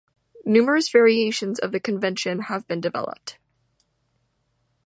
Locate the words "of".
1.59-1.71